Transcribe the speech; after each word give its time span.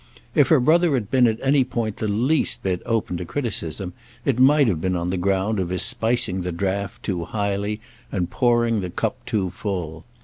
If 0.33 0.47
her 0.47 0.59
brother 0.59 0.95
had 0.95 1.11
been 1.11 1.27
at 1.27 1.39
any 1.43 1.63
point 1.63 1.97
the 1.97 2.07
least 2.07 2.63
bit 2.63 2.81
open 2.87 3.17
to 3.17 3.23
criticism 3.25 3.93
it 4.25 4.39
might 4.39 4.67
have 4.67 4.81
been 4.81 4.95
on 4.95 5.11
the 5.11 5.15
ground 5.15 5.59
of 5.59 5.69
his 5.69 5.83
spicing 5.83 6.41
the 6.41 6.51
draught 6.51 7.03
too 7.03 7.25
highly 7.25 7.79
and 8.11 8.27
pouring 8.27 8.79
the 8.79 8.89
cup 8.89 9.23
too 9.27 9.51
full. 9.51 10.03